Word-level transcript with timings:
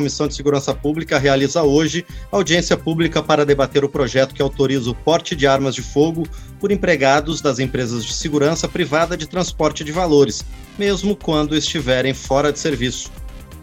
Comissão 0.00 0.26
de 0.26 0.34
Segurança 0.34 0.72
Pública 0.72 1.18
realiza 1.18 1.62
hoje 1.62 2.06
audiência 2.32 2.74
pública 2.74 3.22
para 3.22 3.44
debater 3.44 3.84
o 3.84 3.88
projeto 3.88 4.34
que 4.34 4.40
autoriza 4.40 4.88
o 4.88 4.94
porte 4.94 5.36
de 5.36 5.46
armas 5.46 5.74
de 5.74 5.82
fogo 5.82 6.26
por 6.58 6.72
empregados 6.72 7.42
das 7.42 7.58
empresas 7.58 8.02
de 8.02 8.14
segurança 8.14 8.66
privada 8.66 9.14
de 9.14 9.26
transporte 9.26 9.84
de 9.84 9.92
valores, 9.92 10.42
mesmo 10.78 11.14
quando 11.14 11.54
estiverem 11.54 12.14
fora 12.14 12.50
de 12.50 12.58
serviço. 12.58 13.10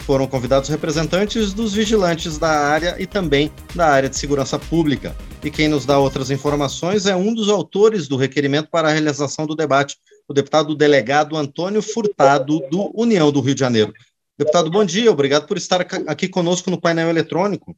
Foram 0.01 0.27
convidados 0.27 0.69
representantes 0.69 1.53
dos 1.53 1.73
vigilantes 1.73 2.37
da 2.37 2.51
área 2.51 2.95
e 2.99 3.07
também 3.07 3.51
da 3.73 3.87
área 3.87 4.07
de 4.07 4.15
segurança 4.15 4.59
pública. 4.59 5.15
E 5.43 5.49
quem 5.49 5.67
nos 5.67 5.87
dá 5.87 5.97
outras 5.97 6.29
informações 6.29 7.07
é 7.07 7.15
um 7.15 7.33
dos 7.33 7.49
autores 7.49 8.07
do 8.07 8.15
requerimento 8.15 8.69
para 8.69 8.89
a 8.89 8.91
realização 8.91 9.47
do 9.47 9.55
debate, 9.55 9.97
o 10.27 10.35
deputado 10.35 10.75
delegado 10.75 11.35
Antônio 11.35 11.81
Furtado, 11.81 12.61
do 12.69 12.91
União 12.93 13.31
do 13.31 13.41
Rio 13.41 13.55
de 13.55 13.59
Janeiro. 13.59 13.91
Deputado, 14.37 14.69
bom 14.69 14.85
dia, 14.85 15.11
obrigado 15.11 15.47
por 15.47 15.57
estar 15.57 15.81
aqui 15.81 16.29
conosco 16.29 16.69
no 16.69 16.79
painel 16.79 17.09
eletrônico. 17.09 17.75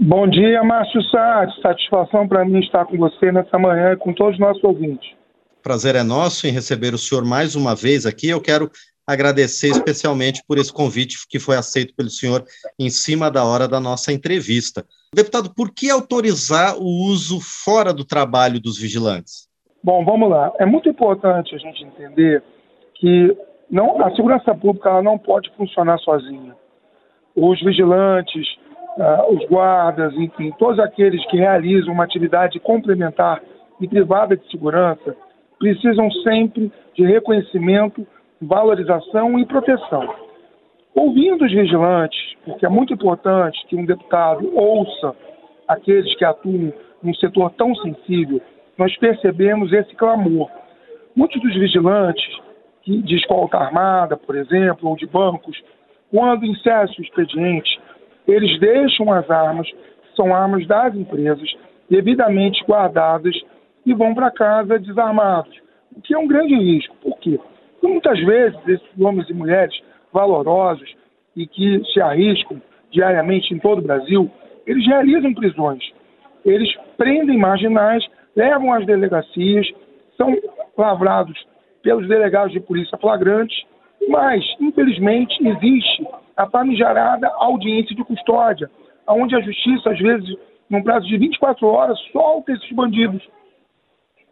Bom 0.00 0.28
dia, 0.28 0.62
Márcio 0.62 1.02
Sá. 1.10 1.46
Satisfação 1.60 2.28
para 2.28 2.44
mim 2.44 2.60
estar 2.60 2.84
com 2.84 2.96
você 2.96 3.32
nessa 3.32 3.58
manhã 3.58 3.92
e 3.92 3.96
com 3.96 4.12
todos 4.12 4.34
os 4.34 4.40
nossos 4.40 4.62
ouvintes. 4.62 5.10
Prazer 5.60 5.96
é 5.96 6.04
nosso 6.04 6.46
em 6.46 6.50
receber 6.50 6.94
o 6.94 6.98
senhor 6.98 7.24
mais 7.24 7.56
uma 7.56 7.74
vez 7.74 8.06
aqui. 8.06 8.28
Eu 8.28 8.40
quero 8.40 8.70
agradecer 9.04 9.70
especialmente 9.70 10.42
por 10.46 10.56
esse 10.56 10.72
convite 10.72 11.16
que 11.28 11.40
foi 11.40 11.56
aceito 11.56 11.94
pelo 11.96 12.10
senhor 12.10 12.44
em 12.78 12.90
cima 12.90 13.28
da 13.28 13.44
hora 13.44 13.66
da 13.66 13.80
nossa 13.80 14.12
entrevista. 14.12 14.86
Deputado, 15.12 15.52
por 15.52 15.72
que 15.74 15.90
autorizar 15.90 16.76
o 16.76 17.06
uso 17.06 17.40
fora 17.40 17.92
do 17.92 18.04
trabalho 18.04 18.60
dos 18.60 18.78
vigilantes? 18.78 19.48
Bom, 19.82 20.04
vamos 20.04 20.30
lá. 20.30 20.52
É 20.60 20.66
muito 20.66 20.88
importante 20.88 21.54
a 21.54 21.58
gente 21.58 21.82
entender 21.82 22.42
que 22.94 23.36
não, 23.70 24.00
a 24.02 24.10
segurança 24.14 24.54
pública 24.54 24.88
ela 24.88 25.02
não 25.02 25.18
pode 25.18 25.50
funcionar 25.50 25.98
sozinha. 25.98 26.54
Os 27.36 27.60
vigilantes, 27.60 28.46
uh, 28.96 29.34
os 29.34 29.44
guardas, 29.46 30.14
enfim, 30.14 30.52
todos 30.58 30.78
aqueles 30.78 31.24
que 31.26 31.36
realizam 31.36 31.92
uma 31.92 32.04
atividade 32.04 32.58
complementar 32.60 33.42
e 33.80 33.86
privada 33.86 34.36
de 34.36 34.50
segurança 34.50 35.14
precisam 35.58 36.10
sempre 36.22 36.72
de 36.94 37.04
reconhecimento 37.04 38.06
valorização 38.40 39.38
e 39.38 39.44
proteção. 39.44 40.14
Ouvindo 40.94 41.44
os 41.44 41.52
vigilantes, 41.52 42.18
porque 42.44 42.64
é 42.64 42.68
muito 42.68 42.94
importante 42.94 43.64
que 43.66 43.76
um 43.76 43.84
deputado 43.84 44.50
ouça 44.56 45.14
aqueles 45.66 46.14
que 46.16 46.24
atuam 46.24 46.72
num 47.02 47.14
setor 47.14 47.50
tão 47.52 47.74
sensível, 47.76 48.40
nós 48.76 48.96
percebemos 48.96 49.72
esse 49.72 49.94
clamor. 49.94 50.48
Muitos 51.14 51.40
dos 51.42 51.54
vigilantes, 51.54 52.24
de 52.88 53.16
escolta 53.16 53.58
armada, 53.58 54.16
por 54.16 54.36
exemplo, 54.36 54.88
ou 54.88 54.96
de 54.96 55.06
bancos, 55.06 55.60
quando 56.10 56.46
encerra 56.46 56.86
o 56.98 57.02
expediente, 57.02 57.78
eles 58.26 58.58
deixam 58.58 59.12
as 59.12 59.30
armas, 59.30 59.68
são 60.16 60.34
armas 60.34 60.66
das 60.66 60.94
empresas, 60.94 61.48
devidamente 61.90 62.64
guardadas 62.64 63.34
e 63.84 63.94
vão 63.94 64.14
para 64.14 64.30
casa 64.30 64.78
desarmados, 64.78 65.54
o 65.94 66.00
que 66.00 66.14
é 66.14 66.18
um 66.18 66.26
grande 66.26 66.54
risco. 66.54 66.94
Por 66.96 67.18
quê? 67.18 67.38
E 67.82 67.86
muitas 67.86 68.18
vezes 68.20 68.58
esses 68.66 69.00
homens 69.00 69.28
e 69.28 69.34
mulheres 69.34 69.74
valorosos 70.12 70.94
e 71.36 71.46
que 71.46 71.82
se 71.92 72.00
arriscam 72.00 72.60
diariamente 72.90 73.54
em 73.54 73.58
todo 73.58 73.78
o 73.78 73.82
Brasil, 73.82 74.30
eles 74.66 74.86
realizam 74.86 75.32
prisões. 75.32 75.82
Eles 76.44 76.74
prendem 76.96 77.38
marginais, 77.38 78.04
levam 78.34 78.72
às 78.72 78.84
delegacias, 78.84 79.66
são 80.16 80.36
lavrados 80.76 81.38
pelos 81.82 82.08
delegados 82.08 82.52
de 82.52 82.60
polícia 82.60 82.98
flagrantes, 82.98 83.64
mas, 84.08 84.44
infelizmente, 84.60 85.36
existe 85.46 86.06
a 86.36 86.46
famigerada 86.46 87.28
audiência 87.36 87.94
de 87.94 88.04
custódia, 88.04 88.70
onde 89.08 89.34
a 89.34 89.40
justiça, 89.40 89.90
às 89.90 89.98
vezes, 89.98 90.36
num 90.70 90.82
prazo 90.82 91.06
de 91.06 91.16
24 91.16 91.66
horas, 91.66 91.98
solta 92.12 92.52
esses 92.52 92.70
bandidos. 92.72 93.22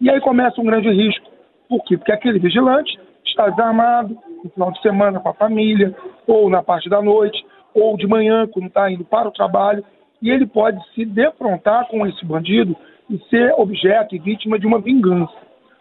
E 0.00 0.10
aí 0.10 0.20
começa 0.20 0.60
um 0.60 0.64
grande 0.64 0.90
risco. 0.90 1.26
Por 1.68 1.82
quê? 1.84 1.96
Porque 1.96 2.12
aquele 2.12 2.38
vigilante 2.38 2.98
está 3.24 3.48
desarmado 3.48 4.16
no 4.44 4.50
final 4.50 4.70
de 4.70 4.80
semana 4.82 5.18
com 5.18 5.28
a 5.28 5.34
família, 5.34 5.94
ou 6.26 6.48
na 6.48 6.62
parte 6.62 6.88
da 6.88 7.02
noite, 7.02 7.44
ou 7.74 7.96
de 7.96 8.06
manhã, 8.06 8.46
quando 8.46 8.68
está 8.68 8.90
indo 8.90 9.04
para 9.04 9.28
o 9.28 9.32
trabalho, 9.32 9.84
e 10.22 10.30
ele 10.30 10.46
pode 10.46 10.78
se 10.94 11.04
defrontar 11.04 11.86
com 11.88 12.06
esse 12.06 12.24
bandido 12.24 12.76
e 13.10 13.18
ser 13.28 13.52
objeto 13.56 14.14
e 14.14 14.18
vítima 14.18 14.58
de 14.58 14.66
uma 14.66 14.80
vingança. 14.80 15.34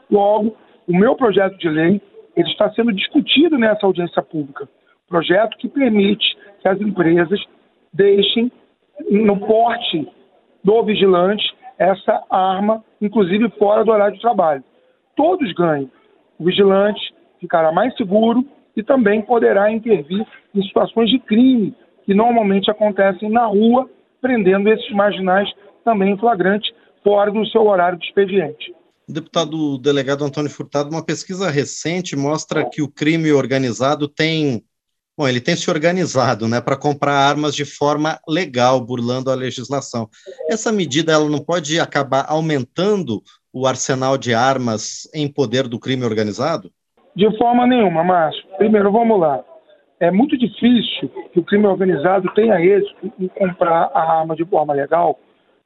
Logo, 0.09 0.55
o 0.87 0.95
meu 0.95 1.15
projeto 1.15 1.57
de 1.57 1.69
lei 1.69 2.01
ele 2.35 2.49
está 2.49 2.69
sendo 2.71 2.91
discutido 2.91 3.57
nessa 3.57 3.85
audiência 3.85 4.21
pública. 4.21 4.67
Projeto 5.07 5.57
que 5.57 5.69
permite 5.69 6.35
que 6.61 6.67
as 6.67 6.79
empresas 6.81 7.39
deixem 7.93 8.51
no 9.09 9.39
porte 9.39 10.07
do 10.63 10.83
vigilante 10.83 11.55
essa 11.77 12.23
arma, 12.29 12.83
inclusive 13.01 13.49
fora 13.57 13.83
do 13.83 13.91
horário 13.91 14.15
de 14.15 14.21
trabalho. 14.21 14.63
Todos 15.15 15.51
ganham. 15.53 15.89
O 16.37 16.45
vigilante, 16.45 17.13
ficará 17.39 17.71
mais 17.71 17.95
seguro 17.95 18.45
e 18.75 18.83
também 18.83 19.21
poderá 19.21 19.71
intervir 19.71 20.25
em 20.53 20.61
situações 20.63 21.09
de 21.09 21.19
crime 21.19 21.73
que 22.03 22.13
normalmente 22.13 22.69
acontecem 22.69 23.29
na 23.29 23.45
rua, 23.45 23.89
prendendo 24.21 24.69
esses 24.69 24.91
marginais 24.91 25.49
também 25.83 26.13
em 26.13 26.17
flagrante, 26.17 26.73
fora 27.03 27.31
do 27.31 27.45
seu 27.47 27.65
horário 27.65 27.97
de 27.97 28.05
expediente. 28.05 28.73
Deputado 29.07 29.77
delegado 29.77 30.23
Antônio 30.23 30.49
Furtado, 30.49 30.89
uma 30.89 31.05
pesquisa 31.05 31.49
recente 31.49 32.15
mostra 32.15 32.67
que 32.67 32.81
o 32.81 32.87
crime 32.87 33.31
organizado 33.31 34.07
tem, 34.07 34.63
bom, 35.17 35.27
ele 35.27 35.39
tem 35.39 35.55
se 35.55 35.69
organizado, 35.69 36.47
né, 36.47 36.59
para 36.59 36.75
comprar 36.75 37.13
armas 37.13 37.55
de 37.55 37.65
forma 37.65 38.19
legal, 38.27 38.81
burlando 38.81 39.29
a 39.29 39.35
legislação. 39.35 40.09
Essa 40.49 40.71
medida 40.71 41.11
ela 41.11 41.29
não 41.29 41.39
pode 41.39 41.79
acabar 41.79 42.25
aumentando 42.27 43.21
o 43.53 43.65
arsenal 43.65 44.17
de 44.17 44.33
armas 44.33 45.09
em 45.13 45.31
poder 45.31 45.67
do 45.67 45.79
crime 45.79 46.03
organizado? 46.03 46.69
De 47.15 47.37
forma 47.37 47.65
nenhuma, 47.65 48.03
Márcio. 48.03 48.43
Primeiro, 48.57 48.91
vamos 48.91 49.17
lá. 49.17 49.41
É 49.99 50.11
muito 50.11 50.37
difícil 50.37 51.09
que 51.31 51.39
o 51.39 51.43
crime 51.43 51.65
organizado 51.65 52.29
tenha 52.33 52.59
êxito 52.59 53.13
em 53.17 53.29
comprar 53.29 53.89
a 53.93 54.19
arma 54.19 54.35
de 54.35 54.43
forma 54.43 54.73
legal, 54.73 55.17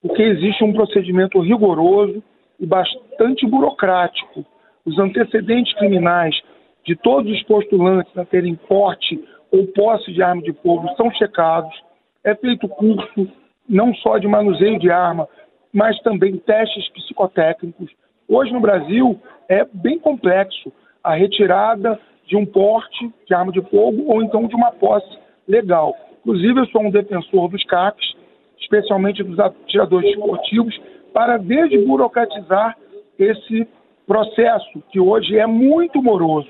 porque 0.04 0.22
existe 0.22 0.64
um 0.64 0.72
procedimento 0.72 1.42
rigoroso 1.42 2.22
e 2.60 2.66
bastante 2.66 3.46
burocrático. 3.48 4.46
Os 4.86 4.98
antecedentes 5.00 5.74
criminais 5.74 6.36
de 6.86 6.96
todos 6.96 7.32
os 7.32 7.44
postulantes 7.44 8.16
a 8.18 8.26
terem 8.26 8.56
porte 8.56 9.24
ou 9.52 9.68
posse 9.68 10.12
de 10.12 10.22
arma 10.22 10.42
de 10.42 10.54
fogo 10.54 10.88
são 10.96 11.12
checados. 11.12 11.74
É 12.24 12.36
feito 12.36 12.68
curso 12.68 13.28
não 13.68 13.94
só 13.96 14.18
de 14.18 14.28
manuseio 14.28 14.80
de 14.80 14.90
arma, 14.90 15.28
mas 15.72 16.00
também 16.02 16.38
testes 16.38 16.90
psicotécnicos. 16.90 17.92
Hoje 18.28 18.52
no 18.52 18.60
Brasil 18.60 19.20
é 19.48 19.66
bem 19.72 20.00
complexo 20.00 20.72
a 21.04 21.14
retirada 21.14 22.00
de 22.26 22.36
um 22.36 22.46
porte 22.46 23.12
de 23.28 23.34
arma 23.34 23.52
de 23.52 23.62
fogo 23.70 24.06
ou 24.08 24.22
então 24.24 24.48
de 24.48 24.56
uma 24.56 24.72
posse 24.72 25.18
legal. 25.48 25.96
Inclusive, 26.22 26.60
eu 26.60 26.66
sou 26.68 26.84
um 26.84 26.92
defensor 26.92 27.50
dos 27.50 27.64
CACs, 27.64 28.16
especialmente 28.60 29.24
dos 29.24 29.40
atiradores 29.40 30.10
esportivos, 30.12 30.80
para 31.14 31.38
desburocratizar 31.38 32.78
esse 33.18 33.68
processo, 34.08 34.82
que 34.92 35.00
hoje 35.00 35.38
é 35.38 35.46
muito 35.46 36.02
moroso. 36.02 36.50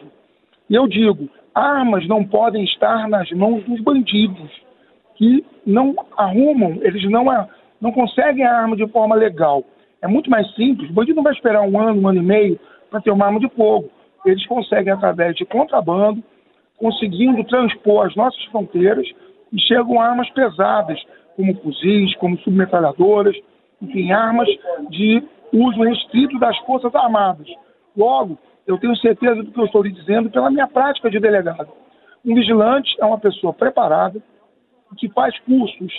E 0.70 0.76
eu 0.76 0.88
digo, 0.88 1.30
armas 1.54 2.08
não 2.08 2.24
podem 2.24 2.64
estar 2.64 3.08
nas 3.08 3.30
mãos 3.32 3.64
dos 3.64 3.82
bandidos, 3.82 4.52
que 5.16 5.44
não 5.66 5.96
arrumam, 6.18 6.78
eles 6.82 7.04
não, 7.10 7.26
não 7.82 7.92
conseguem 7.92 8.46
a 8.46 8.62
arma 8.62 8.76
de 8.76 8.88
forma 8.88 9.16
legal. 9.16 9.64
É 10.02 10.08
muito 10.08 10.30
mais 10.30 10.50
simples, 10.56 10.90
o 10.90 10.94
bandido 10.94 11.18
não 11.18 11.24
vai 11.24 11.34
esperar 11.34 11.62
um 11.62 11.80
ano, 11.80 12.02
um 12.02 12.08
ano 12.08 12.20
e 12.20 12.26
meio 12.26 12.60
para 12.90 13.02
ter 13.02 13.12
uma 13.12 13.26
arma 13.26 13.40
de 13.40 13.50
fogo 13.50 13.90
eles 14.26 14.46
conseguem, 14.48 14.92
através 14.92 15.36
de 15.36 15.46
contrabando, 15.46 16.24
conseguindo 16.78 17.44
transpor 17.46 18.08
as 18.08 18.16
nossas 18.16 18.44
fronteiras 18.46 19.08
e 19.52 19.60
chegam 19.62 20.00
armas 20.00 20.30
pesadas, 20.32 21.02
como 21.36 21.56
fuzis, 21.62 22.16
como 22.16 22.38
submetralhadoras, 22.40 23.36
enfim, 23.82 24.12
armas 24.12 24.48
de 24.90 25.24
uso 25.54 25.82
restrito 25.82 26.38
das 26.40 26.58
Forças 26.60 26.94
Armadas. 26.94 27.48
Logo, 27.96 28.38
eu 28.68 28.78
tenho 28.78 28.96
certeza 28.98 29.42
do 29.44 29.52
que 29.52 29.60
eu 29.60 29.66
estou 29.66 29.82
lhe 29.82 29.92
dizendo 29.92 30.30
pela 30.30 30.52
minha 30.52 30.68
prática 30.68 31.10
de 31.10 31.20
delegado. 31.20 31.70
Um 32.26 32.36
vigilante 32.36 32.96
é 33.00 33.06
uma 33.06 33.18
pessoa 33.18 33.54
preparada, 33.54 34.22
que 34.98 35.10
faz 35.10 35.38
cursos 35.40 35.94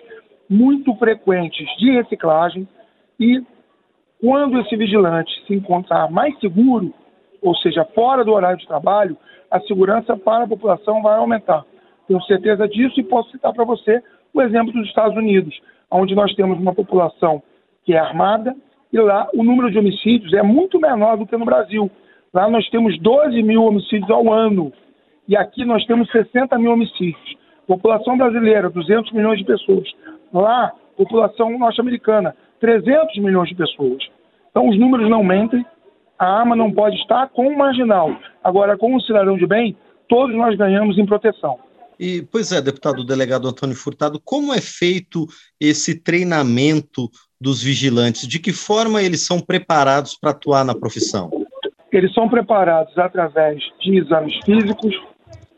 muito 0.49 0.95
frequentes 0.97 1.67
de 1.79 1.93
reciclagem 1.93 2.69
e 3.19 3.43
quando 4.21 4.61
esse 4.61 4.77
vigilante 4.77 5.31
se 5.47 5.55
encontrar 5.55 6.11
mais 6.11 6.39
seguro, 6.41 6.93
ou 7.41 7.55
seja, 7.57 7.85
fora 7.95 8.25
do 8.25 8.33
horário 8.33 8.59
de 8.59 8.67
trabalho, 8.67 9.17
a 9.51 9.61
segurança 9.61 10.17
para 10.17 10.45
a 10.45 10.49
população 10.49 11.01
vai 11.03 11.17
aumentar. 11.17 11.65
Tenho 12.07 12.21
certeza 12.23 12.69
disso 12.69 13.01
e 13.01 13.05
posso 13.05 13.31
citar 13.31 13.53
para 13.55 13.65
você 13.65 14.03
o 14.35 14.43
exemplo 14.43 14.73
dos 14.73 14.87
Estados 14.87 15.17
Unidos, 15.17 15.59
onde 15.91 16.15
nós 16.15 16.35
temos 16.35 16.59
uma 16.59 16.75
população 16.75 17.43
que 17.91 17.95
é 17.97 17.99
armada 17.99 18.55
e 18.93 18.99
lá 19.01 19.29
o 19.35 19.43
número 19.43 19.69
de 19.69 19.77
homicídios 19.77 20.33
é 20.33 20.45
muito 20.45 20.79
menor 20.79 21.17
do 21.17 21.27
que 21.27 21.37
no 21.37 21.45
Brasil. 21.45 21.91
Lá 22.33 22.49
nós 22.49 22.69
temos 22.71 22.97
12 23.01 23.43
mil 23.43 23.65
homicídios 23.65 24.09
ao 24.09 24.33
ano 24.33 24.73
e 25.27 25.37
aqui 25.37 25.65
nós 25.65 25.85
temos 25.87 26.09
60 26.13 26.57
mil 26.57 26.71
homicídios. 26.71 27.37
População 27.67 28.17
brasileira, 28.17 28.71
200 28.71 29.11
milhões 29.11 29.41
de 29.41 29.45
pessoas. 29.45 29.91
Lá, 30.33 30.73
população 30.97 31.59
norte-americana, 31.59 32.37
300 32.61 33.19
milhões 33.19 33.49
de 33.49 33.57
pessoas. 33.57 34.09
Então, 34.53 34.69
os 34.69 34.79
números 34.79 35.11
não 35.11 35.25
mentem. 35.25 35.67
A 36.17 36.41
arma 36.41 36.55
não 36.55 36.71
pode 36.71 36.95
estar 36.95 37.29
com 37.31 37.49
o 37.49 37.59
marginal. 37.59 38.15
Agora, 38.45 38.79
com 38.79 38.95
o 38.95 39.01
cidadão 39.01 39.37
de 39.37 39.49
bem, 39.49 39.77
todos 40.09 40.37
nós 40.37 40.57
ganhamos 40.57 40.97
em 40.97 41.07
proteção. 41.07 41.59
E, 42.01 42.23
pois 42.33 42.51
é, 42.51 42.63
deputado 42.63 43.05
delegado 43.05 43.47
Antônio 43.47 43.77
Furtado, 43.77 44.19
como 44.25 44.55
é 44.55 44.61
feito 44.63 45.27
esse 45.61 46.03
treinamento 46.03 47.11
dos 47.39 47.63
vigilantes? 47.63 48.27
De 48.27 48.39
que 48.39 48.55
forma 48.55 49.03
eles 49.03 49.27
são 49.27 49.39
preparados 49.39 50.17
para 50.19 50.31
atuar 50.31 50.65
na 50.65 50.75
profissão? 50.75 51.29
Eles 51.93 52.15
são 52.15 52.27
preparados 52.27 52.97
através 52.97 53.63
de 53.81 53.99
exames 53.99 54.35
físicos, 54.47 54.95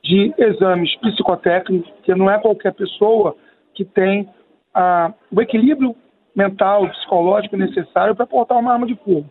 de 0.02 0.34
exames 0.36 0.92
psicotécnicos, 0.96 1.88
que 2.02 2.12
não 2.12 2.28
é 2.28 2.40
qualquer 2.40 2.74
pessoa 2.74 3.36
que 3.72 3.84
tem 3.84 4.28
ah, 4.74 5.14
o 5.30 5.40
equilíbrio 5.40 5.94
mental, 6.34 6.90
psicológico 6.90 7.56
necessário 7.56 8.16
para 8.16 8.26
portar 8.26 8.58
uma 8.58 8.72
arma 8.72 8.86
de 8.86 8.96
fogo. 8.96 9.30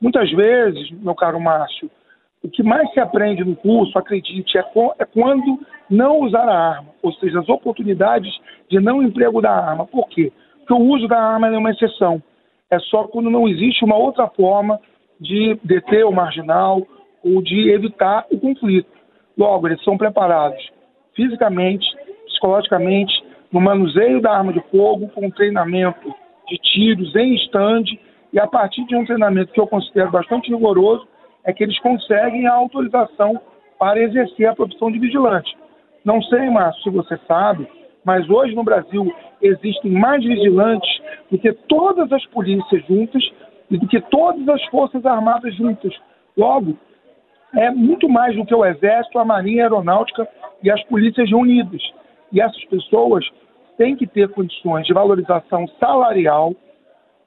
Muitas 0.00 0.28
vezes, 0.32 0.90
meu 0.90 1.14
caro 1.14 1.38
Márcio, 1.38 1.88
o 2.42 2.48
que 2.48 2.64
mais 2.64 2.90
se 2.92 2.98
aprende 2.98 3.44
no 3.44 3.54
curso, 3.54 3.96
acredite, 3.96 4.58
é, 4.58 4.64
é 4.98 5.04
quando 5.04 5.60
não 5.90 6.20
usar 6.20 6.48
a 6.48 6.70
arma, 6.76 6.90
ou 7.02 7.12
seja, 7.14 7.40
as 7.40 7.48
oportunidades 7.48 8.32
de 8.68 8.78
não 8.78 9.02
emprego 9.02 9.40
da 9.40 9.50
arma. 9.50 9.86
Por 9.86 10.08
quê? 10.08 10.32
Porque 10.58 10.72
o 10.72 10.86
uso 10.86 11.08
da 11.08 11.20
arma 11.20 11.48
é 11.48 11.58
uma 11.58 11.70
exceção. 11.70 12.22
É 12.70 12.78
só 12.78 13.04
quando 13.08 13.28
não 13.28 13.48
existe 13.48 13.84
uma 13.84 13.96
outra 13.96 14.28
forma 14.28 14.78
de 15.20 15.58
deter 15.64 16.06
o 16.06 16.12
marginal 16.12 16.86
ou 17.24 17.42
de 17.42 17.70
evitar 17.70 18.24
o 18.30 18.38
conflito. 18.38 18.88
Logo, 19.36 19.66
eles 19.66 19.82
são 19.82 19.98
preparados 19.98 20.70
fisicamente, 21.14 21.86
psicologicamente, 22.26 23.12
no 23.52 23.60
manuseio 23.60 24.20
da 24.20 24.32
arma 24.32 24.52
de 24.52 24.60
fogo, 24.70 25.08
com 25.08 25.28
treinamento 25.30 26.14
de 26.48 26.56
tiros 26.58 27.14
em 27.16 27.34
stand, 27.34 27.84
e 28.32 28.38
a 28.38 28.46
partir 28.46 28.84
de 28.86 28.96
um 28.96 29.04
treinamento 29.04 29.52
que 29.52 29.60
eu 29.60 29.66
considero 29.66 30.10
bastante 30.10 30.50
rigoroso, 30.50 31.06
é 31.44 31.52
que 31.52 31.64
eles 31.64 31.78
conseguem 31.80 32.46
a 32.46 32.54
autorização 32.54 33.40
para 33.78 34.00
exercer 34.00 34.46
a 34.46 34.54
profissão 34.54 34.90
de 34.90 34.98
vigilante. 34.98 35.56
Não 36.04 36.22
sei, 36.22 36.48
Márcio, 36.48 36.82
se 36.82 36.90
você 36.90 37.18
sabe, 37.28 37.68
mas 38.04 38.28
hoje 38.28 38.54
no 38.54 38.64
Brasil 38.64 39.12
existem 39.42 39.92
mais 39.92 40.22
vigilantes 40.24 41.00
do 41.30 41.38
que 41.38 41.52
todas 41.52 42.10
as 42.12 42.24
polícias 42.26 42.84
juntas 42.86 43.22
e 43.70 43.78
do 43.78 43.86
que 43.86 44.00
todas 44.02 44.48
as 44.48 44.64
forças 44.66 45.04
armadas 45.04 45.54
juntas. 45.54 45.94
Logo, 46.36 46.76
é 47.54 47.70
muito 47.70 48.08
mais 48.08 48.34
do 48.36 48.44
que 48.44 48.54
o 48.54 48.64
Exército, 48.64 49.18
a 49.18 49.24
Marinha 49.24 49.64
a 49.64 49.66
Aeronáutica 49.66 50.28
e 50.62 50.70
as 50.70 50.82
polícias 50.84 51.28
reunidas. 51.28 51.82
E 52.32 52.40
essas 52.40 52.64
pessoas 52.66 53.28
têm 53.76 53.96
que 53.96 54.06
ter 54.06 54.28
condições 54.28 54.86
de 54.86 54.92
valorização 54.92 55.66
salarial. 55.78 56.54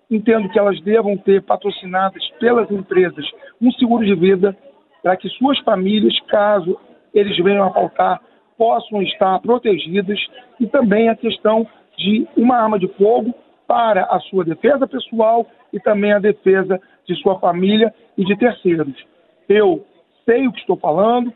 Entendo 0.10 0.50
que 0.50 0.60
elas 0.60 0.80
devam 0.81 1.18
ter 1.18 1.42
patrocinadas 1.44 2.28
pelas 2.40 2.70
empresas 2.72 3.25
um 3.62 3.72
seguro 3.74 4.06
de 4.06 4.16
vida 4.16 4.56
para 5.02 5.18
que 5.18 5.28
suas 5.30 5.60
famílias, 5.60 6.18
caso 6.28 6.78
eles 7.14 7.38
venham 7.38 7.68
a 7.68 7.72
faltar, 7.72 8.22
possam 8.63 9.01
estar 9.01 9.42
protegidas 9.42 10.18
e 10.57 10.65
também 10.65 11.10
a 11.10 11.18
questão 11.18 11.68
de 11.98 12.25
uma 12.38 12.56
arma 12.56 12.80
de 12.80 12.88
fogo 12.94 13.36
para 13.68 14.06
a 14.06 14.21
sua 14.21 14.45
defesa 14.45 14.88
pessoal 14.88 15.45
e 15.74 15.81
também 15.81 16.13
a 16.13 16.19
defesa 16.19 16.80
de 17.06 17.13
sua 17.21 17.38
família 17.42 17.94
e 18.18 18.24
de 18.24 18.38
terceiros. 18.38 18.95
Eu 19.50 19.86
sei 20.24 20.48
o 20.48 20.54
que 20.54 20.62
estou 20.62 20.77
falando, 20.77 21.33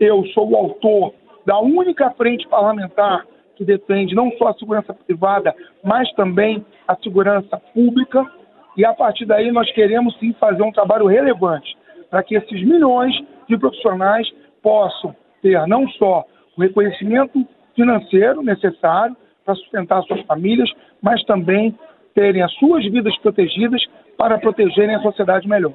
eu 0.00 0.26
sou 0.34 0.50
o 0.50 0.56
autor 0.56 1.14
da 1.46 1.60
única 1.60 2.10
frente 2.10 2.48
parlamentar 2.48 3.24
que 3.54 3.64
defende 3.64 4.12
não 4.12 4.32
só 4.32 4.48
a 4.48 4.54
segurança 4.54 4.92
privada, 4.92 5.54
mas 5.84 6.12
também 6.14 6.66
a 6.88 6.96
segurança 6.96 7.56
pública. 7.72 8.28
E 8.76 8.84
a 8.84 8.92
partir 8.92 9.26
daí 9.26 9.52
nós 9.52 9.70
queremos 9.70 10.18
sim 10.18 10.32
fazer 10.40 10.64
um 10.64 10.72
trabalho 10.72 11.06
relevante 11.06 11.78
para 12.10 12.24
que 12.24 12.34
esses 12.34 12.64
milhões 12.64 13.14
de 13.48 13.56
profissionais 13.56 14.28
possam 14.60 15.14
ter 15.40 15.64
não 15.68 15.86
só 15.90 16.24
o 16.56 16.60
reconhecimento 16.60 17.46
financeiro 17.74 18.42
necessário 18.42 19.16
para 19.44 19.54
sustentar 19.56 20.02
suas 20.04 20.22
famílias, 20.22 20.70
mas 21.02 21.22
também 21.24 21.76
terem 22.14 22.42
as 22.42 22.52
suas 22.54 22.84
vidas 22.84 23.16
protegidas 23.18 23.82
para 24.16 24.38
protegerem 24.38 24.94
a 24.94 25.02
sociedade 25.02 25.48
melhor. 25.48 25.74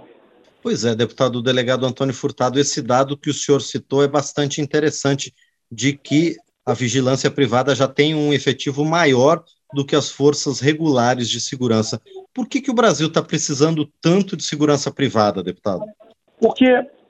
Pois 0.61 0.83
é, 0.83 0.95
deputado 0.95 1.41
delegado 1.41 1.85
Antônio 1.85 2.13
Furtado, 2.13 2.59
esse 2.59 2.81
dado 2.81 3.17
que 3.17 3.29
o 3.29 3.33
senhor 3.33 3.61
citou 3.61 4.03
é 4.03 4.07
bastante 4.07 4.61
interessante, 4.61 5.33
de 5.71 5.93
que 5.93 6.35
a 6.65 6.73
vigilância 6.73 7.29
privada 7.31 7.75
já 7.75 7.87
tem 7.87 8.15
um 8.15 8.33
efetivo 8.33 8.83
maior 8.83 9.43
do 9.73 9.85
que 9.85 9.95
as 9.95 10.09
forças 10.09 10.59
regulares 10.59 11.29
de 11.29 11.39
segurança. 11.39 12.01
Por 12.33 12.47
que, 12.47 12.59
que 12.59 12.71
o 12.71 12.73
Brasil 12.73 13.07
está 13.07 13.21
precisando 13.21 13.87
tanto 14.01 14.35
de 14.35 14.43
segurança 14.43 14.91
privada, 14.91 15.43
deputado? 15.43 15.83
Porque 16.39 16.65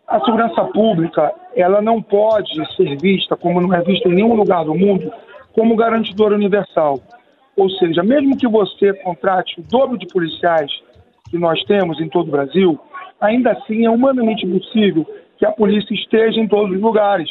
a 0.10 0.20
segurança 0.26 0.66
pública 0.66 1.32
ela 1.56 1.82
não 1.82 2.02
pode 2.02 2.52
ser 2.76 2.98
vista, 2.98 3.38
como 3.38 3.62
não 3.62 3.74
é 3.74 3.82
vista 3.82 4.10
em 4.10 4.16
nenhum 4.16 4.34
lugar 4.34 4.66
do 4.66 4.74
mundo, 4.74 5.12
como 5.54 5.76
garantidora 5.76 6.36
universal. 6.36 7.00
Ou 7.56 7.70
seja, 7.72 8.02
mesmo 8.02 8.36
que 8.36 8.48
você 8.48 8.94
contrate 8.94 9.60
o 9.60 9.64
dobro 9.64 9.98
de 9.98 10.08
policiais 10.08 10.72
que 11.30 11.38
nós 11.38 11.64
temos 11.66 12.02
em 12.02 12.10
todo 12.10 12.28
o 12.28 12.32
Brasil, 12.32 12.80
ainda 13.22 13.52
assim 13.52 13.86
é 13.86 13.90
humanamente 13.90 14.48
possível 14.48 15.06
que 15.38 15.46
a 15.46 15.52
polícia 15.52 15.94
esteja 15.94 16.40
em 16.40 16.48
todos 16.48 16.76
os 16.76 16.82
lugares, 16.82 17.30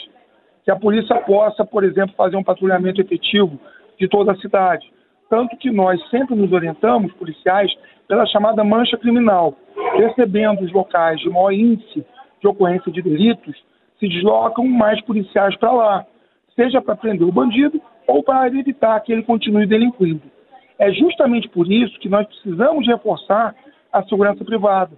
que 0.65 0.71
a 0.71 0.77
polícia 0.77 1.17
possa, 1.17 1.65
por 1.65 1.83
exemplo, 1.83 2.15
fazer 2.17 2.37
um 2.37 2.45
patrulhamento 2.45 3.01
efetivo 3.01 3.59
de 3.99 4.07
toda 4.07 4.33
a 4.33 4.37
cidade. 4.37 4.87
Tanto 5.29 5.57
que 5.57 5.71
nós 5.71 6.01
sempre 6.11 6.37
nos 6.37 6.53
orientamos, 6.53 7.13
policiais, 7.15 7.73
pela 8.07 8.25
chamada 8.27 8.63
mancha 8.63 8.97
criminal, 8.97 9.55
percebendo 9.97 10.63
os 10.63 10.73
locais 10.73 11.19
de 11.21 11.29
maior 11.29 11.53
índice 11.53 12.05
de 12.41 12.49
ocorrência 12.49 12.91
de 12.91 13.03
delitos, 13.03 13.57
se 13.99 14.09
deslocam 14.09 14.67
mais 14.67 15.01
policiais 15.03 15.57
para 15.57 15.73
lá, 15.73 16.07
seja 16.55 16.81
para 16.81 16.97
prender 16.97 17.27
o 17.27 17.33
bandido 17.33 17.81
ou 18.07 18.23
para 18.23 18.47
evitar 18.49 19.01
que 19.01 19.13
ele 19.13 19.23
continue 19.23 19.67
delinquindo. 19.67 20.23
É 20.79 20.93
justamente 20.93 21.49
por 21.49 21.71
isso 21.71 21.99
que 21.99 22.09
nós 22.09 22.27
precisamos 22.27 22.87
reforçar 22.87 23.55
a 23.93 24.03
segurança 24.05 24.45
privada 24.45 24.93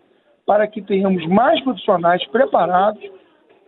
para 0.47 0.67
que 0.67 0.83
tenhamos 0.83 1.27
mais 1.27 1.61
profissionais 1.63 2.25
preparados 2.27 3.03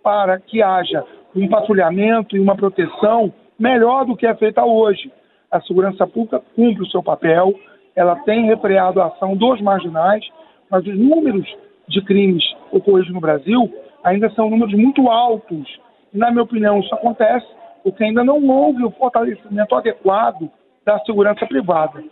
para 0.02 0.38
que 0.38 0.62
haja 0.62 1.04
um 1.34 1.48
patrulhamento 1.48 2.36
e 2.36 2.40
uma 2.40 2.56
proteção 2.56 3.32
melhor 3.58 4.04
do 4.04 4.16
que 4.16 4.26
é 4.26 4.34
feita 4.34 4.64
hoje. 4.64 5.10
A 5.50 5.60
segurança 5.60 6.06
pública 6.06 6.42
cumpre 6.54 6.82
o 6.82 6.90
seu 6.90 7.02
papel, 7.02 7.54
ela 7.94 8.16
tem 8.24 8.46
refreado 8.46 9.00
a 9.00 9.06
ação 9.06 9.36
dos 9.36 9.60
marginais, 9.60 10.24
mas 10.70 10.84
os 10.86 10.98
números 10.98 11.46
de 11.88 12.02
crimes 12.02 12.44
ocorridos 12.70 13.12
no 13.12 13.20
Brasil 13.20 13.72
ainda 14.02 14.30
são 14.30 14.50
números 14.50 14.74
muito 14.74 15.08
altos. 15.08 15.66
Na 16.12 16.30
minha 16.30 16.42
opinião, 16.42 16.80
isso 16.80 16.94
acontece 16.94 17.46
porque 17.82 18.04
ainda 18.04 18.22
não 18.22 18.46
houve 18.48 18.84
o 18.84 18.90
fortalecimento 18.92 19.74
adequado 19.74 20.50
da 20.84 20.98
segurança 21.00 21.46
privada. 21.46 22.02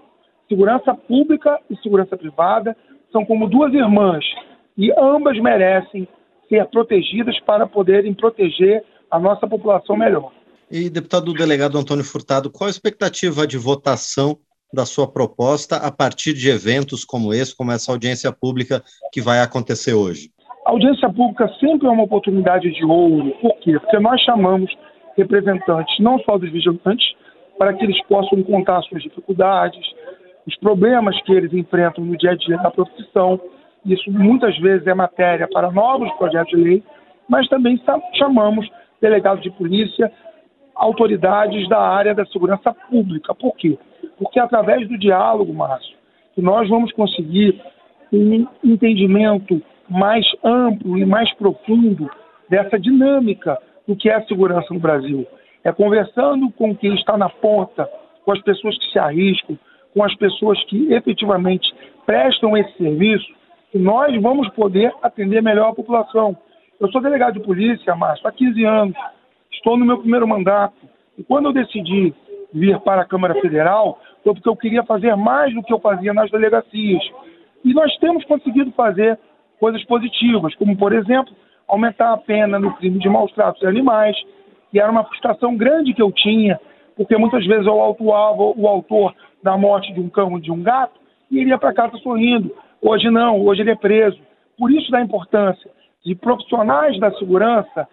Segurança 0.48 0.94
pública 0.94 1.58
e 1.70 1.76
segurança 1.76 2.16
privada 2.16 2.76
são 3.12 3.24
como 3.24 3.48
duas 3.48 3.72
irmãs 3.72 4.24
e 4.76 4.92
ambas 4.98 5.38
merecem 5.40 6.08
ser 6.48 6.66
protegidas 6.66 7.38
para 7.40 7.66
poderem 7.66 8.12
proteger 8.14 8.84
a 9.10 9.18
nossa 9.18 9.46
população 9.46 9.96
melhor. 9.96 10.32
E, 10.70 10.88
deputado 10.88 11.32
delegado 11.32 11.78
Antônio 11.78 12.04
Furtado, 12.04 12.50
qual 12.50 12.68
a 12.68 12.70
expectativa 12.70 13.46
de 13.46 13.58
votação 13.58 14.38
da 14.72 14.86
sua 14.86 15.10
proposta 15.10 15.76
a 15.76 15.90
partir 15.90 16.32
de 16.32 16.48
eventos 16.48 17.04
como 17.04 17.32
esse, 17.32 17.56
como 17.56 17.72
essa 17.72 17.90
audiência 17.90 18.32
pública 18.32 18.82
que 19.12 19.20
vai 19.20 19.40
acontecer 19.40 19.94
hoje? 19.94 20.30
A 20.66 20.70
audiência 20.70 21.08
pública 21.10 21.48
sempre 21.58 21.88
é 21.88 21.90
uma 21.90 22.04
oportunidade 22.04 22.70
de 22.70 22.84
ouro. 22.84 23.32
Por 23.40 23.56
quê? 23.58 23.78
Porque 23.78 23.98
nós 23.98 24.20
chamamos 24.22 24.70
representantes 25.16 25.98
não 25.98 26.18
só 26.20 26.38
dos 26.38 26.50
vigilantes, 26.50 27.06
para 27.58 27.74
que 27.74 27.84
eles 27.84 28.00
possam 28.06 28.42
contar 28.42 28.80
suas 28.82 29.02
dificuldades, 29.02 29.80
os 30.46 30.56
problemas 30.56 31.20
que 31.22 31.32
eles 31.32 31.52
enfrentam 31.52 32.04
no 32.04 32.16
dia 32.16 32.30
a 32.30 32.34
dia 32.34 32.56
da 32.58 32.70
profissão, 32.70 33.40
isso 33.84 34.10
muitas 34.10 34.56
vezes 34.58 34.86
é 34.86 34.94
matéria 34.94 35.48
para 35.48 35.70
novos 35.70 36.10
projetos 36.12 36.50
de 36.50 36.56
lei, 36.56 36.82
mas 37.28 37.48
também 37.48 37.80
chamamos 38.16 38.68
delegados 39.00 39.42
de 39.42 39.50
polícia, 39.50 40.10
autoridades 40.80 41.68
da 41.68 41.78
área 41.78 42.14
da 42.14 42.24
segurança 42.24 42.72
pública. 42.72 43.34
Por 43.34 43.54
quê? 43.54 43.78
Porque 44.18 44.40
é 44.40 44.42
através 44.42 44.88
do 44.88 44.98
diálogo, 44.98 45.52
Márcio, 45.52 45.94
que 46.34 46.40
nós 46.40 46.68
vamos 46.68 46.90
conseguir 46.92 47.60
um 48.10 48.46
entendimento 48.64 49.62
mais 49.88 50.24
amplo 50.42 50.96
e 50.96 51.04
mais 51.04 51.32
profundo 51.34 52.10
dessa 52.48 52.78
dinâmica 52.78 53.58
do 53.86 53.94
que 53.94 54.08
é 54.08 54.14
a 54.14 54.24
segurança 54.24 54.72
no 54.72 54.80
Brasil. 54.80 55.26
É 55.62 55.70
conversando 55.70 56.50
com 56.52 56.74
quem 56.74 56.94
está 56.94 57.18
na 57.18 57.28
ponta, 57.28 57.86
com 58.24 58.32
as 58.32 58.40
pessoas 58.42 58.78
que 58.78 58.90
se 58.90 58.98
arriscam, 58.98 59.58
com 59.92 60.02
as 60.02 60.14
pessoas 60.14 60.62
que 60.64 60.92
efetivamente 60.94 61.70
prestam 62.06 62.56
esse 62.56 62.72
serviço, 62.78 63.26
que 63.70 63.78
nós 63.78 64.18
vamos 64.22 64.48
poder 64.50 64.92
atender 65.02 65.42
melhor 65.42 65.70
a 65.70 65.74
população. 65.74 66.36
Eu 66.80 66.90
sou 66.90 67.02
delegado 67.02 67.34
de 67.34 67.40
polícia, 67.40 67.94
Márcio, 67.94 68.26
há 68.26 68.32
15 68.32 68.64
anos. 68.64 68.96
Estou 69.60 69.76
no 69.76 69.84
meu 69.84 69.98
primeiro 69.98 70.26
mandato. 70.26 70.74
E 71.18 71.22
quando 71.22 71.46
eu 71.46 71.52
decidi 71.52 72.14
vir 72.50 72.80
para 72.80 73.02
a 73.02 73.04
Câmara 73.04 73.34
Federal, 73.42 74.00
foi 74.24 74.32
porque 74.32 74.48
eu 74.48 74.56
queria 74.56 74.82
fazer 74.84 75.14
mais 75.16 75.54
do 75.54 75.62
que 75.62 75.72
eu 75.72 75.78
fazia 75.78 76.14
nas 76.14 76.30
delegacias. 76.30 77.02
E 77.62 77.74
nós 77.74 77.94
temos 77.98 78.24
conseguido 78.24 78.72
fazer 78.72 79.18
coisas 79.60 79.84
positivas, 79.84 80.54
como, 80.54 80.74
por 80.78 80.94
exemplo, 80.94 81.34
aumentar 81.68 82.14
a 82.14 82.16
pena 82.16 82.58
no 82.58 82.74
crime 82.76 82.98
de 82.98 83.08
maus 83.10 83.30
tratos 83.32 83.60
de 83.60 83.66
animais, 83.66 84.16
que 84.70 84.80
era 84.80 84.90
uma 84.90 85.04
frustração 85.04 85.54
grande 85.58 85.92
que 85.92 86.00
eu 86.00 86.10
tinha, 86.10 86.58
porque 86.96 87.18
muitas 87.18 87.46
vezes 87.46 87.66
eu 87.66 87.78
autuava 87.78 88.42
o 88.42 88.66
autor 88.66 89.14
da 89.42 89.58
morte 89.58 89.92
de 89.92 90.00
um 90.00 90.08
cão 90.08 90.32
ou 90.32 90.40
de 90.40 90.50
um 90.50 90.62
gato 90.62 90.98
e 91.30 91.38
iria 91.38 91.58
para 91.58 91.74
casa 91.74 91.98
sorrindo. 91.98 92.50
Hoje 92.80 93.10
não, 93.10 93.44
hoje 93.44 93.60
ele 93.60 93.72
é 93.72 93.76
preso. 93.76 94.18
Por 94.56 94.70
isso 94.70 94.90
da 94.90 95.02
importância 95.02 95.70
de 96.02 96.14
profissionais 96.14 96.98
da 96.98 97.12
segurança 97.12 97.86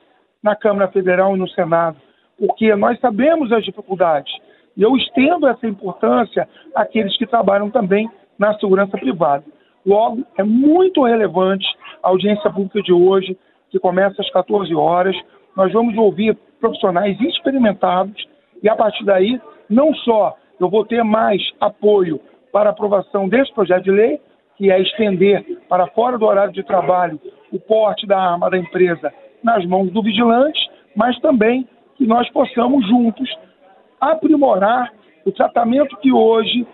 na 0.48 0.56
Câmara 0.56 0.88
Federal 0.88 1.36
e 1.36 1.40
no 1.40 1.50
Senado, 1.50 1.98
porque 2.40 2.74
nós 2.74 2.98
sabemos 3.02 3.52
as 3.52 3.66
dificuldades. 3.66 4.34
E 4.78 4.82
eu 4.82 4.96
estendo 4.96 5.46
essa 5.46 5.68
importância 5.68 6.48
àqueles 6.74 7.18
que 7.18 7.28
trabalham 7.28 7.70
também 7.70 8.10
na 8.40 8.58
segurança 8.58 8.98
privada. 8.98 9.44
Logo, 9.86 10.24
é 10.38 10.44
muito 10.44 11.04
relevante 11.04 11.68
a 12.02 12.08
audiência 12.08 12.50
pública 12.50 12.82
de 12.82 12.94
hoje, 12.94 13.38
que 13.70 13.78
começa 13.78 14.22
às 14.22 14.30
14 14.30 14.74
horas. 14.74 15.18
Nós 15.54 15.74
vamos 15.74 15.98
ouvir 15.98 16.38
profissionais 16.62 17.20
experimentados 17.20 18.26
e, 18.64 18.70
a 18.70 18.76
partir 18.76 19.04
daí, 19.04 19.42
não 19.70 19.94
só 19.96 20.34
eu 20.62 20.70
vou 20.70 20.86
ter 20.86 21.04
mais 21.04 21.42
apoio 21.60 22.22
para 22.54 22.70
a 22.70 22.72
aprovação 22.72 23.28
desse 23.28 23.54
projeto 23.54 23.84
de 23.84 23.92
lei, 23.92 24.22
que 24.56 24.72
é 24.72 24.80
estender 24.82 25.44
para 25.68 25.88
fora 25.88 26.18
do 26.18 26.26
horário 26.26 26.54
de 26.54 26.64
trabalho 26.64 27.20
o 27.52 27.60
porte 27.60 28.08
da 28.08 28.18
arma 28.18 28.50
da 28.50 28.58
empresa 28.58 29.12
nas 29.44 29.66
mãos 29.66 29.92
do 29.92 30.02
vigilante, 30.02 30.60
mas 30.96 31.18
também 31.20 31.68
que 31.96 32.06
nós 32.06 32.30
possamos 32.32 32.88
juntos 32.88 33.30
aprimorar 34.00 34.94
o 35.26 35.32
tratamento 35.32 35.98
que 35.98 36.12
hoje 36.12 36.66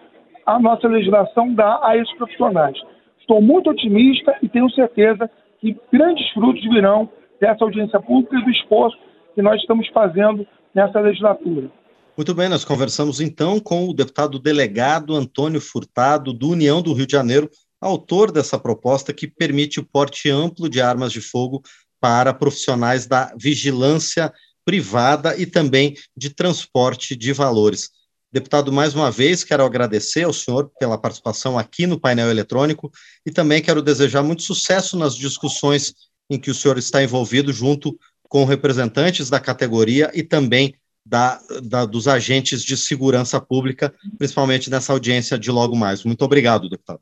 a 0.46 0.60
nossa 0.60 0.88
legislação 0.88 1.54
dá 1.54 1.80
a 1.84 1.98
esses 1.98 2.14
profissionais. 2.18 2.78
Estou 3.20 3.42
muito 3.42 3.70
otimista 3.70 4.36
e 4.42 4.50
tenho 4.50 4.70
certeza 4.72 5.30
que 5.60 5.78
grandes 5.92 6.30
frutos 6.32 6.62
virão 6.64 7.10
dessa 7.40 7.64
audiência 7.64 8.00
pública 8.02 8.38
e 8.38 8.44
do 8.44 8.52
esforço 8.52 8.98
que 9.34 9.42
nós 9.42 9.60
estamos 9.62 9.88
fazendo 9.90 10.46
nessa 10.76 11.00
legislatura. 11.00 11.70
Muito 12.16 12.36
bem, 12.36 12.48
nós 12.48 12.64
conversamos 12.64 13.20
então 13.20 13.60
com 13.60 13.88
o 13.88 13.94
deputado 13.94 14.38
delegado 14.38 15.16
Antônio 15.16 15.60
Furtado, 15.60 16.32
do 16.32 16.50
União 16.50 16.82
do 16.82 16.94
Rio 16.94 17.08
de 17.08 17.14
Janeiro, 17.14 17.50
autor 17.82 18.32
dessa 18.32 18.60
proposta 18.60 19.14
que 19.14 19.28
permite 19.28 19.80
o 19.80 19.86
porte 19.86 20.30
amplo 20.30 20.70
de 20.70 20.80
armas 20.80 21.12
de 21.12 21.22
fogo 21.22 21.62
para 22.04 22.34
profissionais 22.34 23.08
da 23.08 23.34
vigilância 23.40 24.30
privada 24.66 25.38
e 25.38 25.46
também 25.46 25.96
de 26.18 26.30
transporte 26.30 27.16
de 27.16 27.32
valores. 27.32 27.92
Deputado, 28.30 28.74
mais 28.74 28.94
uma 28.94 29.10
vez, 29.10 29.42
quero 29.42 29.64
agradecer 29.64 30.24
ao 30.24 30.34
senhor 30.34 30.70
pela 30.78 30.98
participação 30.98 31.58
aqui 31.58 31.88
no 31.88 31.98
painel 31.98 32.30
eletrônico 32.30 32.92
e 33.26 33.32
também 33.32 33.62
quero 33.62 33.82
desejar 33.82 34.22
muito 34.22 34.44
sucesso 34.44 34.98
nas 34.98 35.16
discussões 35.16 35.94
em 36.30 36.38
que 36.38 36.52
o 36.52 36.54
senhor 36.54 36.78
está 36.78 37.02
envolvido 37.02 37.54
junto 37.54 37.98
com 38.28 38.44
representantes 38.44 39.30
da 39.30 39.40
categoria 39.40 40.12
e 40.14 40.24
também 40.24 40.76
da, 41.06 41.40
da, 41.64 41.86
dos 41.86 42.10
agentes 42.10 42.66
de 42.66 42.76
segurança 42.76 43.40
pública, 43.40 43.94
principalmente 44.18 44.70
nessa 44.70 44.92
audiência 44.92 45.40
de 45.40 45.50
logo 45.50 45.74
mais. 45.74 46.04
Muito 46.04 46.26
obrigado, 46.26 46.68
deputado. 46.68 47.00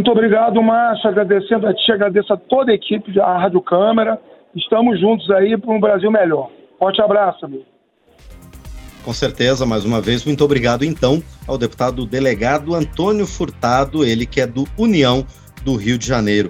Muito 0.00 0.12
obrigado, 0.12 0.62
Márcio. 0.62 1.10
Agradecendo 1.10 1.66
a 1.66 1.74
ti, 1.74 1.92
agradeço 1.92 2.32
a 2.32 2.36
toda 2.38 2.72
a 2.72 2.74
equipe 2.74 3.12
da 3.12 3.36
Rádio 3.36 3.60
Câmara. 3.60 4.18
Estamos 4.56 4.98
juntos 4.98 5.30
aí 5.30 5.58
para 5.58 5.70
um 5.70 5.78
Brasil 5.78 6.10
melhor. 6.10 6.50
Forte 6.78 7.02
abraço, 7.02 7.44
amigo. 7.44 7.66
Com 9.04 9.12
certeza, 9.12 9.66
mais 9.66 9.84
uma 9.84 10.00
vez, 10.00 10.24
muito 10.24 10.42
obrigado 10.42 10.86
então 10.86 11.22
ao 11.46 11.58
deputado 11.58 12.06
delegado 12.06 12.74
Antônio 12.74 13.26
Furtado, 13.26 14.02
ele 14.02 14.24
que 14.24 14.40
é 14.40 14.46
do 14.46 14.64
União 14.78 15.22
do 15.64 15.76
Rio 15.76 15.98
de 15.98 16.06
Janeiro. 16.06 16.48